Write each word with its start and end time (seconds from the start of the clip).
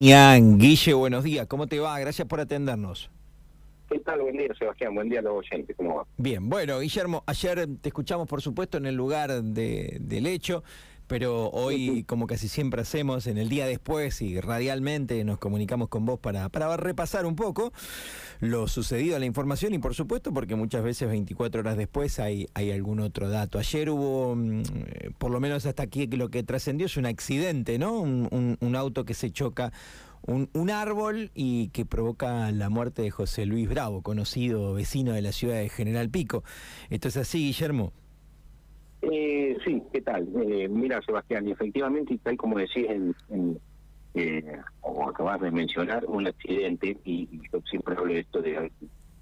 Guille, 0.00 0.94
buenos 0.94 1.24
días. 1.24 1.48
¿Cómo 1.48 1.66
te 1.66 1.80
va? 1.80 1.98
Gracias 1.98 2.28
por 2.28 2.38
atendernos. 2.38 3.10
¿Qué 3.90 3.98
tal? 3.98 4.20
Buen 4.20 4.36
día, 4.36 4.46
Sebastián. 4.56 4.94
Buen 4.94 5.08
día 5.08 5.18
a 5.18 5.22
los 5.22 5.38
oyentes. 5.38 5.74
¿Cómo 5.76 5.96
va? 5.96 6.06
Bien, 6.16 6.48
bueno, 6.48 6.78
Guillermo, 6.78 7.24
ayer 7.26 7.66
te 7.80 7.88
escuchamos, 7.88 8.28
por 8.28 8.40
supuesto, 8.40 8.78
en 8.78 8.86
el 8.86 8.94
lugar 8.94 9.42
de, 9.42 9.96
del 10.00 10.26
hecho, 10.28 10.62
pero 11.08 11.50
hoy, 11.50 12.04
como 12.04 12.26
casi 12.26 12.46
siempre 12.48 12.82
hacemos, 12.82 13.26
en 13.26 13.38
el 13.38 13.48
día 13.48 13.66
después 13.66 14.22
y 14.22 14.40
radialmente 14.40 15.24
nos 15.24 15.38
comunicamos 15.38 15.88
con 15.88 16.04
vos 16.04 16.20
para, 16.20 16.48
para 16.50 16.76
repasar 16.76 17.26
un 17.26 17.34
poco 17.34 17.72
lo 18.40 18.68
sucedido 18.68 19.16
a 19.16 19.18
la 19.18 19.26
información 19.26 19.74
y, 19.74 19.78
por 19.78 19.94
supuesto, 19.94 20.32
porque 20.32 20.54
muchas 20.54 20.84
veces 20.84 21.08
24 21.08 21.60
horas 21.60 21.76
después 21.76 22.20
hay, 22.20 22.46
hay 22.54 22.70
algún 22.70 23.00
otro 23.00 23.30
dato. 23.30 23.58
Ayer 23.58 23.90
hubo, 23.90 24.36
mm, 24.36 24.62
por 25.18 25.30
lo 25.30 25.40
menos 25.40 25.66
hasta 25.66 25.82
aquí, 25.82 26.06
lo 26.06 26.28
que 26.28 26.42
trascendió 26.42 26.86
es 26.86 26.96
un 26.96 27.06
accidente, 27.06 27.78
¿no? 27.78 27.98
Un, 28.00 28.58
un 28.60 28.76
auto 28.76 29.04
que 29.04 29.14
se 29.14 29.30
choca 29.30 29.72
un, 30.22 30.50
un, 30.52 30.70
árbol 30.70 31.30
y 31.34 31.68
que 31.68 31.86
provoca 31.86 32.50
la 32.52 32.68
muerte 32.68 33.02
de 33.02 33.10
José 33.10 33.46
Luis 33.46 33.68
Bravo, 33.68 34.02
conocido 34.02 34.74
vecino 34.74 35.12
de 35.12 35.22
la 35.22 35.32
ciudad 35.32 35.56
de 35.56 35.68
General 35.68 36.10
Pico. 36.10 36.44
¿Esto 36.90 37.08
es 37.08 37.16
así, 37.16 37.38
Guillermo? 37.38 37.92
Eh, 39.02 39.37
sí, 39.64 39.82
¿qué 39.92 40.00
tal? 40.02 40.28
Eh, 40.42 40.68
mira, 40.68 41.00
Sebastián, 41.02 41.48
efectivamente, 41.48 42.14
y 42.14 42.18
tal 42.18 42.36
como 42.36 42.58
decís 42.58 42.86
en, 42.88 43.14
en 43.30 43.60
eh, 44.14 44.60
o 44.80 45.08
acabas 45.08 45.40
de 45.40 45.50
mencionar, 45.50 46.04
un 46.06 46.26
accidente, 46.26 46.98
y, 47.04 47.28
yo 47.52 47.60
siempre 47.68 47.94
hablo 47.96 48.12
de 48.12 48.20
esto 48.20 48.42
de 48.42 48.72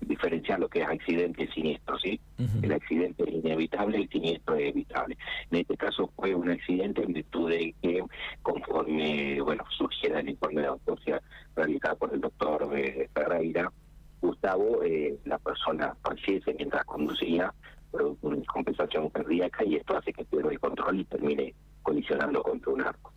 diferenciar 0.01 0.61
lo 0.61 0.69
que 0.69 0.83
es 0.83 0.89
accidente 0.89 1.45
y 1.45 1.49
siniestro, 1.49 1.99
¿sí? 1.99 2.21
El 2.63 2.73
accidente 2.73 3.25
es 3.27 3.35
inevitable, 3.35 3.99
el 3.99 4.09
siniestro 4.09 4.55
es 4.55 4.69
evitable. 4.69 5.17
En 5.51 5.59
este 5.59 5.77
caso 5.77 6.11
fue 6.15 6.35
un 6.35 6.51
accidente 6.51 7.03
en 7.03 7.13
virtud 7.13 7.51
de 7.51 7.75
que, 7.83 8.05
conforme, 8.43 9.41
bueno, 9.41 9.65
surgiera 9.77 10.21
el 10.21 10.30
informe 10.30 10.63
de 10.63 10.69
autopsia 10.69 11.21
realizada 11.57 11.97
por 11.97 12.15
el 12.15 12.21
doctor 12.21 12.71
eh, 12.77 13.09
Ferreira, 13.13 13.73
Gustavo, 14.21 14.82
eh, 14.82 15.19
la 15.25 15.38
persona 15.38 15.95
fallece 16.03 16.55
mientras 16.55 16.85
conducía, 16.85 17.53
producto 17.97 18.29
de 18.29 18.37
una 18.37 18.47
compensación 18.47 19.09
cardíaca, 19.11 19.65
y 19.65 19.77
esto 19.77 19.97
hace 19.97 20.13
que 20.13 20.25
pierda 20.25 20.51
el 20.51 20.61
control 20.61 21.01
y 21.01 21.05
termine 21.05 21.55
colisionando 21.83 22.43
contra 22.43 22.73
un 22.73 22.80
arco. 22.83 23.13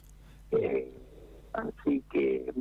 Eh, 0.52 0.92
así 1.54 2.04
que, 2.12 2.52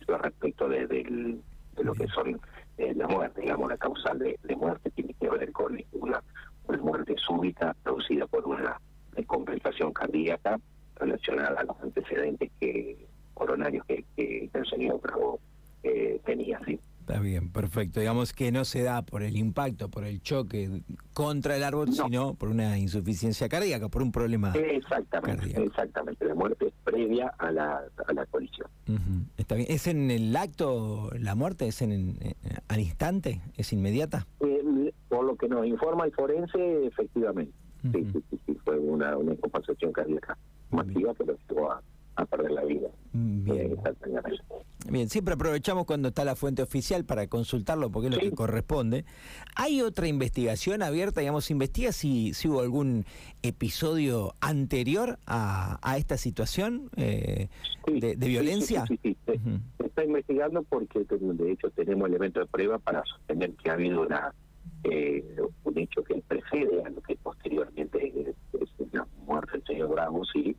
eso 0.00 0.18
respecto 0.18 0.68
de, 0.68 0.86
de 0.86 1.84
lo 1.84 1.92
que 1.94 2.06
son 2.08 2.40
eh, 2.78 2.94
la 2.94 3.08
muerte, 3.08 3.40
digamos, 3.40 3.68
la 3.68 3.76
causal 3.76 4.18
de, 4.18 4.38
muerte 4.56 4.90
tiene 4.90 5.14
que 5.14 5.28
ver 5.28 5.50
con 5.52 5.78
una, 5.92 6.22
muerte 6.80 7.14
súbita 7.16 7.74
producida 7.82 8.26
por 8.26 8.46
una 8.46 8.80
descompensación 9.16 9.92
cardíaca 9.92 10.60
relacionada 10.96 11.60
a 11.60 11.64
los 11.64 11.76
antecedentes 11.82 12.50
que 12.60 13.06
coronarios 13.34 13.84
que, 13.86 14.04
que 14.16 14.50
el 14.52 14.66
señor 14.66 15.00
Bravo 15.00 15.40
eh, 15.82 16.20
tenía, 16.24 16.60
sí. 16.66 16.78
Está 17.00 17.20
bien, 17.20 17.50
perfecto. 17.50 18.00
Digamos 18.00 18.32
que 18.32 18.52
no 18.52 18.64
se 18.64 18.82
da 18.82 19.02
por 19.02 19.22
el 19.22 19.36
impacto, 19.36 19.88
por 19.88 20.04
el 20.04 20.20
choque 20.20 20.82
contra 21.18 21.56
el 21.56 21.64
árbol, 21.64 21.92
sino 21.92 22.34
por 22.34 22.48
una 22.48 22.78
insuficiencia 22.78 23.48
cardíaca, 23.48 23.88
por 23.88 24.02
un 24.02 24.12
problema 24.12 24.52
Exactamente, 24.54 25.60
exactamente. 25.60 26.24
La 26.24 26.36
muerte 26.36 26.68
es 26.68 26.72
previa 26.84 27.34
a 27.38 27.50
la, 27.50 27.82
a 28.06 28.12
la 28.12 28.24
colisión. 28.26 28.68
Está 29.36 29.56
bien. 29.56 29.66
¿Es 29.68 29.88
en 29.88 30.12
el 30.12 30.36
acto 30.36 31.10
la 31.18 31.34
muerte? 31.34 31.66
¿Es 31.66 31.82
en, 31.82 32.18
al 32.68 32.78
instante? 32.78 33.40
¿Es 33.56 33.72
inmediata? 33.72 34.28
Eh, 34.38 34.92
por 35.08 35.24
lo 35.24 35.34
que 35.34 35.48
nos 35.48 35.66
informa 35.66 36.04
el 36.04 36.12
forense, 36.12 36.86
efectivamente. 36.86 37.52
sí, 37.82 38.06
sí, 38.12 38.40
sí, 38.46 38.56
fue 38.64 38.78
una, 38.78 39.16
una 39.16 39.34
compensación 39.34 39.90
cardíaca 39.90 40.38
masiva, 40.70 41.14
pero 41.14 41.36
llegó 41.48 41.72
a 41.72 41.82
a 42.18 42.26
perder 42.26 42.50
la 42.50 42.64
vida. 42.64 42.88
Bien. 43.12 43.76
Bien, 44.90 45.08
siempre 45.08 45.34
aprovechamos 45.34 45.84
cuando 45.84 46.08
está 46.08 46.24
la 46.24 46.34
fuente 46.34 46.62
oficial 46.62 47.04
para 47.04 47.26
consultarlo 47.26 47.90
porque 47.90 48.08
es 48.08 48.14
lo 48.14 48.20
que 48.20 48.30
corresponde. 48.32 49.04
¿Hay 49.54 49.82
otra 49.82 50.08
investigación 50.08 50.82
abierta? 50.82 51.20
Digamos, 51.20 51.50
¿investiga 51.50 51.92
si, 51.92 52.32
si 52.34 52.48
hubo 52.48 52.60
algún 52.60 53.04
episodio 53.42 54.34
anterior 54.40 55.18
a, 55.26 55.78
a 55.82 55.98
esta 55.98 56.16
situación 56.16 56.90
eh, 56.96 57.48
de, 57.86 58.16
violencia? 58.16 58.84
Sí, 58.86 58.98
sí, 59.02 59.16
sí. 59.26 59.40
Se 59.78 59.86
está 59.86 60.04
investigando 60.04 60.62
porque 60.62 61.04
de 61.04 61.52
hecho 61.52 61.70
tenemos 61.70 62.08
elementos 62.08 62.44
de 62.44 62.50
prueba 62.50 62.78
para 62.78 63.04
sostener 63.04 63.52
que 63.54 63.70
ha 63.70 63.74
habido 63.74 64.02
una 64.02 64.34
eh, 64.84 65.36
un 65.64 65.78
hecho 65.78 66.02
que 66.04 66.22
precede 66.26 66.82
a 66.84 66.90
lo 66.90 67.00
que 67.02 67.16
posteriormente 67.16 68.12
es, 68.16 68.36
la 68.92 69.06
muerte 69.26 69.52
del 69.52 69.64
señor 69.64 69.88
Bravo, 69.90 70.24
sí, 70.32 70.56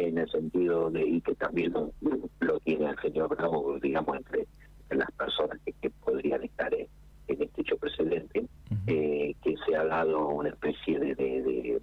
en 0.00 0.18
el 0.18 0.30
sentido 0.30 0.90
de 0.90 1.06
y 1.06 1.20
que 1.20 1.34
también 1.34 1.72
lo, 1.72 2.60
tiene 2.60 2.90
el 2.90 2.98
señor 2.98 3.28
Bravo, 3.36 3.78
digamos, 3.80 4.16
entre, 4.16 4.46
las 4.90 5.10
personas 5.12 5.58
que, 5.64 5.90
podrían 5.90 6.42
estar 6.44 6.72
en, 6.74 6.86
este 7.26 7.60
hecho 7.60 7.76
precedente, 7.76 8.46
eh, 8.86 9.34
que 9.42 9.54
se 9.66 9.74
ha 9.74 9.84
dado 9.84 10.28
una 10.28 10.50
especie 10.50 10.98
de, 10.98 11.80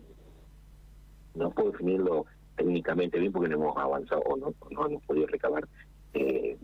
no 1.36 1.50
puedo 1.52 1.72
definirlo 1.72 2.26
técnicamente 2.56 3.20
bien 3.20 3.32
porque 3.32 3.50
no 3.50 3.56
hemos 3.56 3.78
avanzado 3.78 4.22
o 4.22 4.38
no, 4.38 4.54
no 4.72 4.86
hemos 4.86 5.04
podido 5.04 5.28
recabar 5.28 5.68
eh, 6.14 6.58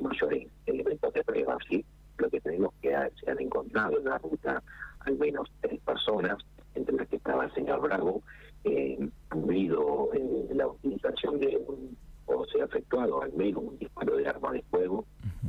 mayores 0.00 0.48
elementos 0.66 1.12
de 1.14 1.24
prueba, 1.24 1.56
sí, 1.68 1.84
lo 2.18 2.28
que 2.28 2.40
tenemos 2.40 2.74
que 2.82 2.94
se 3.20 3.30
han 3.30 3.40
encontrado 3.40 3.98
en 3.98 4.04
la 4.04 4.18
ruta 4.18 4.62
al 5.00 5.16
menos 5.16 5.48
tres 5.60 5.80
personas, 5.80 6.36
entre 6.74 6.96
las 6.96 7.08
que 7.08 7.16
estaba 7.16 7.44
el 7.44 7.54
señor 7.54 7.80
Bravo, 7.80 8.22
eh, 8.64 9.08
habido 9.30 10.10
eh, 10.14 10.48
la 10.54 10.66
utilización 10.66 11.38
de 11.38 11.56
un, 11.66 11.96
o 12.26 12.44
se 12.46 12.60
ha 12.60 12.64
efectuado 12.64 13.22
al 13.22 13.32
menos 13.32 13.64
un 13.78 13.86
disparo 13.86 14.16
de 14.16 14.28
arma 14.28 14.52
de 14.52 14.62
fuego 14.70 15.04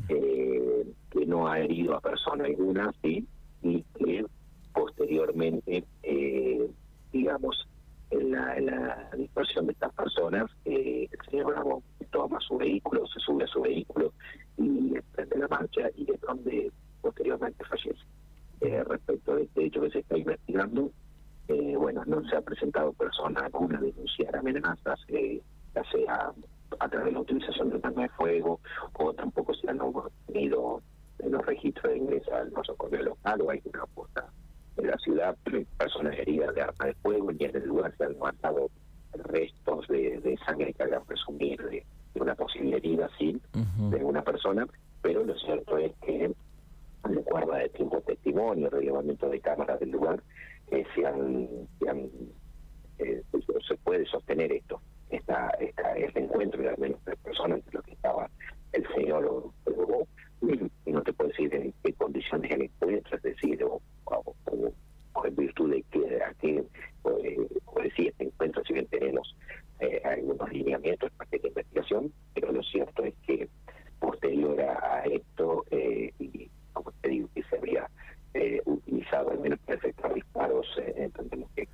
eh, 0.07 0.93
que 1.09 1.25
no 1.25 1.47
ha 1.47 1.59
herido 1.59 1.95
a 1.95 2.01
persona 2.01 2.45
alguna, 2.45 2.93
sí, 3.01 3.27
y 3.61 3.83
que 3.97 4.25
posteriormente, 4.73 5.83
eh, 6.03 6.69
digamos, 7.11 7.67
en 8.11 8.31
la, 8.31 8.57
en 8.57 8.65
la, 8.67 9.09
dispersión 9.17 9.65
de 9.67 9.73
estas 9.73 9.93
personas, 9.93 10.49
eh, 10.65 11.07
el 11.11 11.29
señor 11.29 11.53
Bravo 11.53 11.83
toma 12.11 12.39
su 12.39 12.57
vehículo, 12.57 13.05
se 13.07 13.19
sube 13.19 13.43
a 13.43 13.47
su 13.47 13.61
vehículo 13.61 14.13
y 14.57 14.93
prende 15.13 15.37
la 15.37 15.47
marcha 15.47 15.89
y 15.95 16.11
es 16.11 16.21
donde 16.21 16.71
posteriormente 17.01 17.63
fallece. 17.65 18.03
Eh, 18.61 18.83
respecto 18.83 19.35
de 19.35 19.43
este 19.43 19.65
hecho 19.65 19.81
que 19.81 19.91
se 19.91 19.99
está 19.99 20.17
investigando, 20.17 20.91
eh, 21.47 21.75
bueno, 21.77 22.03
no 22.05 22.23
se 22.27 22.35
ha 22.35 22.41
presentado 22.41 22.91
persona 22.93 23.41
alguna 23.41 23.77
a 23.77 23.81
denunciar 23.81 24.35
amenazas, 24.35 24.99
eh, 25.07 25.41
ya 25.73 25.83
sea 25.91 26.33
a 26.79 26.89
través 26.89 27.07
de 27.07 27.11
la 27.13 27.21
utilización 27.21 27.69
de 27.69 27.79
arma 27.81 28.03
de 28.03 28.09
fuego 28.09 28.59
o 28.93 29.13
tampoco 29.13 29.53
se 29.53 29.69
han 29.69 29.81
obtenido 29.81 30.81
registros 31.59 31.93
de 31.93 31.97
ingreso 31.97 32.35
al 32.35 32.51
nosocomio 32.51 33.03
local 33.03 33.41
o 33.41 33.51
hay 33.51 33.61
una 33.65 33.83
apuesta 33.83 34.25
en 34.77 34.87
la 34.87 34.97
ciudad 34.97 35.37
personas 35.77 36.17
heridas 36.17 36.55
de 36.55 36.61
arma 36.61 36.85
de 36.85 36.93
fuego 36.95 37.31
y 37.31 37.43
en 37.43 37.55
el 37.55 37.67
lugar 37.67 37.93
se 37.97 38.05
han 38.05 38.13
levantado 38.13 38.69
restos 39.13 39.87
de, 39.87 40.39
sangre 40.45 40.73
que 40.73 40.83
hagan 40.83 41.03
presumir 41.05 41.61
de, 41.63 41.85
una 42.15 42.35
posible 42.35 42.77
herida 42.77 43.05
así 43.05 43.39
de 43.53 44.03
una 44.03 44.21
persona, 44.23 44.67
pero 45.01 45.23
lo 45.23 45.37
cierto 45.37 45.77
es 45.77 45.91
que 46.01 46.33
de 47.07 47.19
acuerdo 47.19 47.53
de 47.53 47.69
tiempo 47.69 48.01
testimonio, 48.01 48.69
relevamiento 48.69 49.29
de 49.29 49.39
cámaras 49.39 49.79
del 49.79 49.91
lugar, 49.91 50.21
eh, 50.71 50.83
se 50.93 51.05
han, 51.05 51.47
eh, 52.99 53.23
se 53.67 53.75
puede 53.77 54.05
sostener 54.05 54.51
esto, 54.51 54.81
esta, 55.09 55.49
esta, 55.61 55.95
este 55.95 56.19
encuentro 56.19 56.61
de 56.61 56.69
al 56.69 56.77
menos 56.77 56.99
tres 57.05 57.17
personas 57.19 57.59
entre 57.59 57.73
los 57.75 57.85
que 57.85 57.93
estaba 57.93 58.29
el 58.73 58.85
señor 58.93 59.51
y 60.41 60.91
no 60.91 61.01
te 61.01 61.13
puedo 61.13 61.29
decir 61.29 61.53
en 61.53 61.73
qué 61.83 61.93
condiciones 61.93 62.51
el 62.51 62.63
encuentro, 62.63 63.17
es 63.17 63.23
decir, 63.23 63.63
o, 63.63 63.81
en 65.25 65.35
virtud 65.35 65.71
de 65.71 65.83
que 65.91 66.23
aquí, 66.23 66.59
o, 67.03 67.81
decir, 67.81 68.07
este 68.07 68.23
encuentro, 68.23 68.63
si 68.63 68.73
bien 68.73 68.87
tenemos 68.87 69.35
eh, 69.79 70.01
algunos 70.03 70.51
lineamientos 70.51 71.11
para 71.11 71.29
de 71.29 71.47
investigación, 71.47 72.13
pero 72.33 72.51
lo 72.51 72.63
cierto 72.63 73.03
es 73.03 73.13
que 73.27 73.49
posterior 73.99 74.59
a 74.61 75.03
esto, 75.05 75.65
y 75.71 76.49
como 76.73 76.91
te 77.01 77.09
digo, 77.09 77.29
que 77.35 77.43
se 77.43 77.57
había 77.57 77.89
utilizado 78.65 79.31
al 79.31 79.39
menos 79.39 79.59
para 79.59 79.77
efectuar 79.77 80.13
disparos, 80.13 80.65
eh, 80.77 80.93
entendemos 80.97 81.49
que 81.55 81.67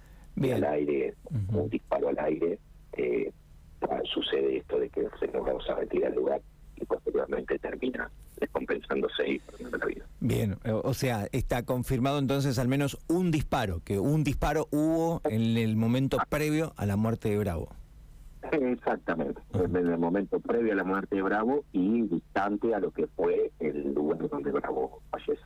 al 0.51 0.63
aire, 0.63 1.13
disparo 1.69 2.09
al 2.09 2.19
aire, 2.19 2.59
eh, 2.93 3.31
sucede 4.13 4.57
esto 4.57 4.79
de 4.79 4.89
que 4.89 5.01
el 5.01 5.11
señor 5.19 5.63
se 5.63 5.73
retira 5.73 6.09
del 6.09 6.17
lugar 6.17 6.41
y 6.75 6.85
posteriormente 6.85 7.57
termina 7.59 8.09
descompensándose 8.39 9.27
y 9.27 9.39
perdiendo 9.39 9.77
la 9.77 9.85
vida. 9.85 10.05
Bien, 10.19 10.57
o 10.65 10.83
sea, 10.95 11.27
está 11.31 11.63
confirmado 11.63 12.17
entonces 12.17 12.57
al 12.57 12.67
menos 12.67 12.97
un 13.07 13.29
disparo, 13.29 13.81
que 13.83 13.99
un 13.99 14.23
disparo 14.23 14.67
hubo 14.71 15.21
en 15.25 15.57
el 15.57 15.75
momento 15.75 16.17
previo 16.29 16.73
a 16.77 16.85
la 16.85 16.95
muerte 16.95 17.29
de 17.29 17.37
Bravo. 17.37 17.69
Exactamente, 18.51 19.41
en 19.53 19.75
el 19.75 19.97
momento 19.97 20.39
previo 20.39 20.73
a 20.73 20.75
la 20.75 20.83
muerte 20.83 21.15
de 21.15 21.21
Bravo 21.21 21.63
y 21.71 22.03
distante 22.03 22.73
a 22.73 22.79
lo 22.79 22.91
que 22.91 23.07
fue 23.07 23.51
el 23.59 23.93
lugar 23.93 24.27
donde 24.29 24.51
Bravo 24.51 25.01
fallece. 25.11 25.41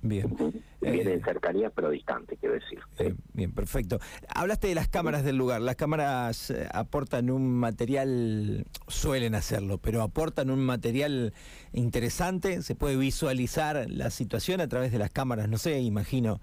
Bien. 0.00 0.34
Viene 0.80 1.14
en 1.14 1.24
cercanía, 1.24 1.70
pero 1.70 1.90
distante, 1.90 2.36
quiero 2.36 2.54
decir. 2.54 3.16
bien, 3.32 3.52
perfecto. 3.52 3.98
Hablaste 4.34 4.68
de 4.68 4.74
las 4.74 4.88
cámaras 4.88 5.24
del 5.24 5.36
lugar. 5.36 5.60
Las 5.60 5.76
cámaras 5.76 6.52
aportan 6.72 7.30
un 7.30 7.52
material, 7.52 8.64
suelen 8.86 9.34
hacerlo, 9.34 9.78
pero 9.78 10.02
aportan 10.02 10.50
un 10.50 10.60
material 10.60 11.34
interesante. 11.72 12.62
Se 12.62 12.74
puede 12.74 12.96
visualizar 12.96 13.90
la 13.90 14.10
situación 14.10 14.60
a 14.60 14.68
través 14.68 14.92
de 14.92 14.98
las 14.98 15.10
cámaras. 15.10 15.48
No 15.48 15.58
sé, 15.58 15.80
imagino 15.80 16.40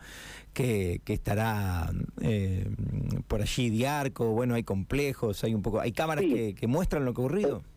que, 0.53 1.01
estará 1.05 1.91
por 3.27 3.41
allí 3.41 3.69
Diarco. 3.69 4.31
Bueno, 4.31 4.55
hay 4.55 4.63
complejos, 4.63 5.43
hay 5.43 5.53
un 5.53 5.61
poco. 5.61 5.79
¿Hay 5.79 5.93
cámaras 5.93 6.25
que, 6.25 6.55
que 6.55 6.67
muestran 6.67 7.05
lo 7.05 7.13
que 7.13 7.21
ha 7.21 7.25
ocurrido? 7.25 7.57
Eh, 7.59 7.74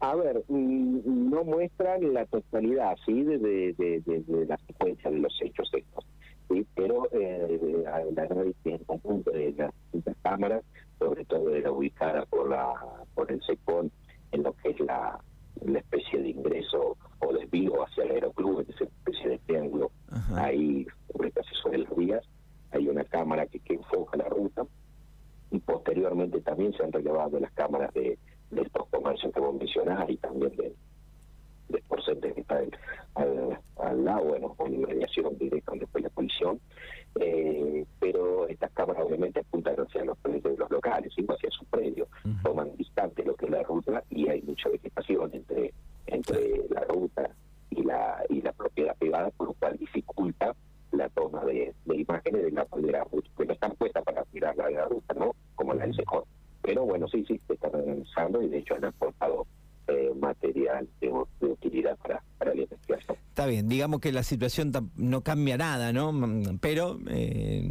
a 0.00 0.14
ver, 0.14 0.44
mm, 0.48 1.30
no 1.30 1.44
muestran 1.44 2.14
la 2.14 2.26
totalidad, 2.26 2.96
¿sí? 3.04 3.24
De, 3.24 3.38
de, 3.38 4.46
la 4.46 4.56
secuencia 4.58 5.10
de 5.10 5.18
los 5.18 5.36
hechos 5.42 5.68
estos, 5.72 6.06
¿sí? 6.48 6.66
Pero 6.74 7.08
eh, 7.12 7.82
la 7.84 8.22
análisis 8.22 8.56
en 8.64 8.84
conjunto 8.84 9.32
de 9.32 9.52
las, 9.52 9.72
cámaras, 10.22 10.62
sobre 10.98 11.24
todo 11.24 11.46
de 11.50 11.60
la 11.60 11.70
ubicada 11.70 12.24
por 12.26 12.48
la 12.48 12.72
por 13.14 13.30
el 13.30 13.42
SECON, 13.42 13.90
en 14.32 14.42
lo 14.42 14.52
que 14.54 14.70
es 14.70 14.80
la, 14.80 15.18
la 15.64 15.78
especie 15.78 16.20
de 16.20 16.30
ingreso 16.30 16.96
o 17.18 17.32
desvío 17.32 17.84
hacia 17.84 18.04
el 18.04 18.12
aeroclub, 18.12 18.60
en 18.60 18.70
esa 18.70 18.84
especie 18.84 19.30
de 19.30 19.38
triángulo, 19.38 19.90
ahí 20.36 20.86
sobre 21.12 21.32
casi 21.32 21.54
sobre 21.62 21.78
las 21.78 21.96
vías, 21.96 22.24
hay 22.70 22.88
una 22.88 23.04
cámara 23.04 23.46
que, 23.46 23.58
que 23.60 23.74
enfoca 23.74 24.16
la 24.16 24.28
ruta, 24.28 24.64
y 25.50 25.58
posteriormente 25.58 26.40
también 26.40 26.72
se 26.72 26.82
han 26.82 26.92
relevado 26.92 27.38
las 27.38 27.52
cámaras 27.52 27.92
de 27.92 28.18
de 28.54 28.62
estos 28.62 28.88
comercios 28.88 29.32
que 29.32 29.40
vos 29.40 29.54
mencionás 29.54 29.93
y 30.08 30.16
también 30.16 30.52
de, 30.56 30.74
porcentaje 31.88 32.34
que 32.34 32.40
está 32.40 32.58
al, 33.14 33.58
al, 33.78 34.04
lado, 34.04 34.24
bueno, 34.24 34.54
con 34.54 34.72
inmediación 34.72 35.36
directa 35.38 35.72
después 35.74 36.02
de 36.02 36.08
la 36.08 36.14
colisión. 36.14 36.60
Eh, 37.20 37.86
pero 38.00 38.48
estas 38.48 38.72
cámaras 38.72 39.04
obviamente 39.04 39.40
apuntan 39.40 39.76
hacia 39.76 40.04
los 40.04 40.18
predios 40.18 40.58
los 40.58 40.70
locales, 40.70 41.12
igual 41.16 41.36
hacia 41.36 41.50
su 41.50 41.64
predio, 41.66 42.08
toman 42.42 42.76
distante 42.76 43.24
lo 43.24 43.34
que 43.36 43.46
es 43.46 43.52
la 43.52 43.62
ruta 43.62 44.02
y 44.10 44.28
hay 44.28 44.42
mucha 44.42 44.68
vegetación 44.68 45.30
entre 45.32 45.72
entre 46.06 46.68
la 46.70 46.80
ruta 46.84 47.30
y 47.70 47.82
la 47.84 48.24
y 48.28 48.42
la 48.42 48.52
propiedad 48.52 48.96
privada, 48.96 49.30
por 49.30 49.48
lo 49.48 49.54
cual 49.54 49.76
dificulta 49.78 50.54
la 50.90 51.08
toma 51.10 51.44
de, 51.44 51.72
de 51.84 51.96
imágenes 51.96 52.42
de 52.42 52.50
la, 52.50 52.66
de 52.76 52.92
la 52.92 53.04
ruta, 53.04 53.28
que 53.36 53.46
no 53.46 53.52
están 53.52 53.72
puestas 53.72 54.02
para 54.04 54.24
tirar 54.24 54.56
la 54.56 54.66
de 54.66 54.74
la 54.74 54.86
ruta, 54.86 55.14
¿no? 55.14 55.34
Como 55.54 55.74
la 55.74 55.84
del 55.86 55.94
sector. 55.94 56.24
Pero 56.62 56.84
bueno, 56.84 57.06
sí, 57.08 57.24
sí, 57.26 57.40
se 57.46 57.54
están 57.54 57.74
analizando 57.74 58.42
y 58.42 58.48
de 58.48 58.58
hecho 58.58 58.74
han 58.74 58.86
aportado 58.86 59.46
eh, 59.86 60.12
material 60.18 60.88
de, 61.00 61.12
utilidad 61.46 61.96
para, 61.98 62.22
para 62.38 62.54
la 62.54 62.62
investigación. 62.62 63.18
Está 63.44 63.52
bien, 63.52 63.68
digamos 63.68 64.00
que 64.00 64.10
la 64.10 64.22
situación 64.22 64.72
no 64.96 65.20
cambia 65.20 65.58
nada, 65.58 65.92
¿no? 65.92 66.14
Mm, 66.14 66.60
pero 66.62 66.98
eh, 67.10 67.62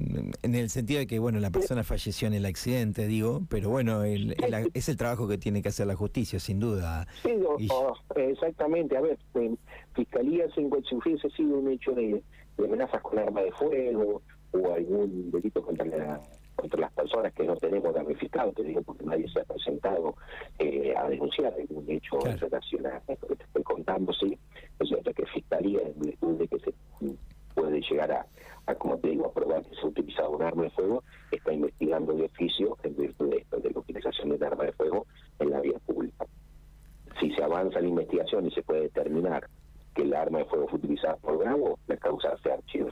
en 0.43 0.53
el 0.53 0.69
sentido 0.69 0.99
de 0.99 1.07
que, 1.07 1.17
bueno, 1.17 1.39
la 1.39 1.49
persona 1.49 1.83
falleció 1.83 2.27
en 2.27 2.35
el 2.35 2.45
accidente, 2.45 3.07
digo, 3.07 3.41
pero 3.49 3.71
bueno, 3.71 4.03
es 4.03 4.89
el 4.89 4.97
trabajo 4.97 5.27
que 5.27 5.39
tiene 5.39 5.63
que 5.63 5.69
hacer 5.69 5.87
la 5.87 5.95
justicia, 5.95 6.39
sin 6.39 6.59
duda. 6.59 7.07
Sí, 7.23 7.31
oh, 7.71 7.95
exactamente. 8.15 8.95
A 8.95 9.01
ver, 9.01 9.17
en 9.33 9.57
Fiscalía, 9.95 10.45
si 10.53 10.61
hubiese 10.61 11.27
sido 11.31 11.57
un 11.57 11.71
hecho 11.71 11.91
de, 11.93 12.21
de 12.55 12.65
amenazas 12.65 13.01
con 13.01 13.17
arma 13.17 13.41
de 13.41 13.51
fuego 13.53 14.21
o 14.51 14.73
algún 14.75 15.31
delito 15.31 15.63
contra 15.63 15.87
la 15.87 16.21
contra 16.63 16.79
las 16.79 16.93
personas 16.93 17.33
que 17.33 17.43
no 17.43 17.57
tenemos 17.57 17.93
damnificados, 17.93 18.55
te 18.55 18.63
digo 18.63 18.81
porque 18.83 19.03
nadie 19.03 19.27
se 19.27 19.41
ha 19.41 19.43
presentado 19.43 20.15
eh, 20.59 20.93
a 20.95 21.09
denunciar 21.09 21.53
algún 21.53 21.91
hecho 21.91 22.19
relacionado 22.39 23.01
estoy 23.09 23.63
contando, 23.63 24.13
sí, 24.13 24.37
es 24.79 24.87
cierto 24.87 25.13
que 25.13 25.25
Fiscalía, 25.25 25.81
en 25.81 25.99
virtud 25.99 26.37
de 26.37 26.47
que 26.47 26.59
se 26.59 26.73
puede 27.53 27.81
llegar 27.81 28.25
a, 28.65 28.75
como 28.75 28.97
te 28.97 29.09
digo, 29.09 29.25
a 29.25 29.33
probar 29.33 29.61
que 29.63 29.75
se 29.75 29.81
ha 29.81 29.87
utilizado 29.87 30.29
un 30.31 30.41
arma 30.41 30.63
de 30.63 30.69
fuego, 30.69 31.03
está 31.31 31.51
investigando 31.51 32.13
de 32.13 32.23
oficio 32.23 32.77
en 32.83 32.95
virtud 32.95 33.29
de 33.29 33.37
esto, 33.39 33.57
de 33.57 33.71
la 33.71 33.79
utilización 33.79 34.37
de 34.37 34.45
arma 34.45 34.63
de 34.63 34.71
fuego 34.71 35.05
en 35.39 35.49
la 35.49 35.59
vía 35.59 35.79
pública. 35.85 36.25
Si 37.19 37.29
se 37.33 37.43
avanza 37.43 37.81
la 37.81 37.89
investigación 37.89 38.47
y 38.47 38.51
se 38.51 38.63
puede 38.63 38.83
determinar 38.83 39.49
que 39.93 40.03
el 40.03 40.13
arma 40.13 40.39
de 40.39 40.45
fuego 40.45 40.67
fue 40.69 40.79
utilizada 40.79 41.17
por 41.17 41.37
Bravo, 41.39 41.77
la 41.87 41.97
causa 41.97 42.37
se 42.41 42.53
archiva, 42.53 42.89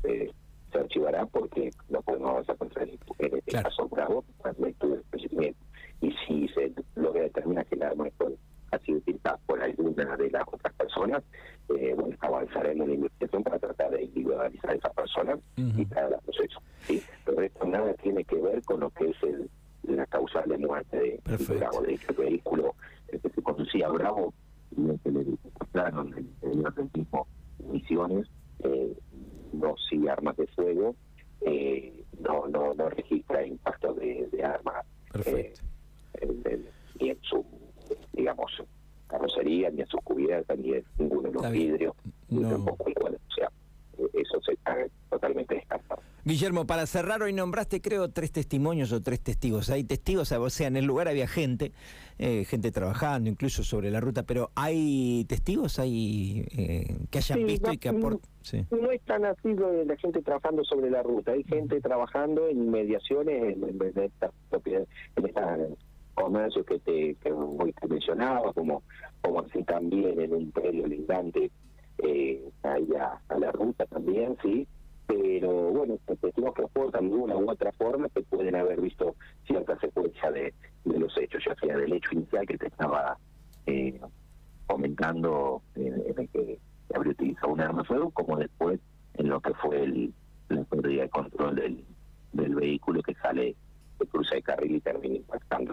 se, 0.00 0.32
se 0.72 0.78
archivará 0.78 1.26
porque 1.26 1.70
no 1.88 2.00
podemos 2.02 2.30
avanzar 2.30 2.56
contra 2.56 2.84
el, 3.52 3.58
en 3.58 3.60
este 3.60 3.62
caso 3.62 3.88
bravo 3.88 4.24
y 6.00 6.10
si 6.26 6.48
se 6.48 6.72
logra 6.96 7.22
determinar 7.22 7.64
que 7.66 7.76
el 7.76 7.82
arma 7.84 8.08
ha 8.72 8.78
sido 8.80 8.98
utilizada 8.98 9.38
por 9.46 9.62
alguna 9.62 10.16
de 10.16 10.30
las 10.30 10.42
otras 10.50 10.74
personas, 10.74 11.22
eh, 11.76 11.94
bueno, 11.96 12.16
avanzaremos 12.20 12.84
en 12.84 12.88
la 12.88 12.94
investigación 12.94 13.42
para 13.44 13.58
tratar 13.58 13.90
de 13.90 14.02
individualizar 14.04 14.70
a 14.70 14.74
esa 14.74 14.90
persona 14.90 15.38
y 15.56 15.84
traer 15.86 16.12
el 16.12 16.18
proceso. 16.20 16.60
¿sí? 16.80 17.02
Pero 17.24 17.42
esto 17.42 17.64
nada 17.66 17.94
tiene 17.94 18.24
que 18.24 18.36
ver 18.36 18.62
con 18.64 18.80
lo 18.80 18.90
que 18.90 19.10
es 19.10 19.22
el, 19.22 19.48
la 19.84 20.06
causa 20.06 20.42
de 20.42 20.58
muerte 20.58 20.96
de, 20.96 21.20
Bravo, 21.54 21.82
de 21.82 21.94
este 21.94 22.12
vehículo 22.14 22.74
el 23.08 23.20
que 23.20 23.28
se 23.30 23.42
conducía 23.42 23.86
a 23.86 23.90
Bravo, 23.90 24.34
el 24.76 24.98
que 25.00 25.10
le 25.10 25.20
encontraron 25.20 26.14
en 26.14 26.66
el 26.66 26.90
mismo 26.94 27.26
misiones, 27.70 28.26
eh, 28.60 28.96
no 29.52 29.74
sigue 29.88 30.10
armas 30.10 30.36
de 30.36 30.46
fuego, 30.48 30.96
eh, 31.42 32.01
no, 32.22 32.46
no, 32.48 32.74
no 32.74 32.88
registra 32.90 33.44
impacto 33.46 33.94
de, 33.94 34.28
de 34.30 34.44
armas 34.44 34.84
eh, 35.26 35.52
ni 37.00 37.10
en 37.10 37.18
su, 37.22 37.44
digamos, 38.12 38.62
carrocería, 39.06 39.70
ni 39.70 39.82
en 39.82 39.86
sus 39.88 40.00
cubiertas, 40.02 40.58
ni 40.58 40.72
en 40.74 40.84
ninguno 40.98 41.28
de 41.28 41.34
los 41.34 41.50
vidrios, 41.50 41.94
ni 42.28 42.42
tampoco 42.42 42.88
igual. 42.88 43.14
O 43.14 43.34
sea, 43.34 43.50
eso 44.12 44.40
se 44.42 44.52
está 44.52 44.76
totalmente 45.10 45.54
descartado. 45.54 46.02
Guillermo, 46.24 46.68
para 46.68 46.86
cerrar, 46.86 47.20
hoy 47.20 47.32
nombraste, 47.32 47.80
creo, 47.80 48.08
tres 48.10 48.30
testimonios 48.30 48.92
o 48.92 49.02
tres 49.02 49.20
testigos. 49.20 49.70
Hay 49.70 49.82
testigos, 49.82 50.30
o 50.30 50.50
sea, 50.50 50.68
en 50.68 50.76
el 50.76 50.84
lugar 50.84 51.08
había 51.08 51.26
gente, 51.26 51.72
eh, 52.16 52.44
gente 52.44 52.70
trabajando, 52.70 53.28
incluso 53.28 53.64
sobre 53.64 53.90
la 53.90 53.98
ruta, 53.98 54.22
pero 54.22 54.52
¿hay 54.54 55.24
testigos 55.28 55.80
hay 55.80 56.46
eh, 56.56 56.96
que 57.10 57.18
hayan 57.18 57.44
visto 57.44 57.72
y 57.72 57.78
que 57.78 57.88
aporten? 57.88 58.30
No 58.70 58.92
es 58.92 59.02
tan 59.02 59.24
así 59.24 59.52
la 59.84 59.96
gente 59.96 60.22
trabajando 60.22 60.62
sobre 60.62 60.90
la 60.90 61.02
ruta, 61.02 61.32
hay 61.32 61.42
gente 61.42 61.80
trabajando 61.80 62.46
en 62.46 62.58
inmediaciones 62.66 63.56
en, 63.56 63.64
en 63.64 63.98
estas 64.04 64.30
propiedades, 64.48 64.88
en 65.16 65.26
estas 65.26 65.58
comercios 66.14 66.64
que 66.66 66.78
te, 66.78 67.16
que 67.16 67.34
mencionaba, 67.88 68.52
como, 68.52 68.84
como 69.22 69.40
así 69.40 69.60
también 69.64 70.20
en 70.20 70.32
un 70.32 70.52
predio 70.52 70.86
lindante 70.86 71.50
eh, 71.98 72.48
a 72.62 73.38
la 73.38 73.50
ruta 73.50 73.86
también, 73.86 74.36
sí 74.40 74.68
pero 75.42 75.72
bueno, 75.72 75.98
testigos 76.06 76.54
que 76.54 76.62
aportan 76.62 77.10
de 77.10 77.16
una 77.16 77.36
u 77.36 77.50
otra 77.50 77.72
forma 77.72 78.08
que 78.10 78.22
pueden 78.22 78.54
haber 78.54 78.80
visto 78.80 79.16
cierta 79.44 79.76
secuencia 79.80 80.30
de, 80.30 80.54
los 80.84 81.18
hechos, 81.18 81.42
ya 81.44 81.56
sea 81.56 81.76
del 81.76 81.92
hecho 81.92 82.10
inicial 82.12 82.46
que 82.46 82.56
te 82.56 82.68
estaba 82.68 83.18
eh, 83.66 84.00
comentando 84.66 85.60
en, 85.74 85.94
el 85.94 86.28
que 86.28 86.60
habría 86.94 87.10
utilizado 87.10 87.52
un 87.52 87.60
arma 87.60 87.82
de 87.82 87.88
fuego, 87.88 88.10
como 88.10 88.36
después 88.36 88.78
en 89.14 89.30
lo 89.30 89.40
que 89.40 89.52
fue 89.54 89.84
la 90.48 90.62
pérdida 90.62 91.02
de 91.02 91.08
control 91.08 91.56
del, 91.56 91.84
del 92.32 92.54
vehículo 92.54 93.02
que 93.02 93.14
sale 93.14 93.56
de 93.98 94.06
cruza 94.06 94.36
de 94.36 94.42
carril 94.42 94.76
y 94.76 94.80
termina 94.80 95.16
impactando 95.16 95.70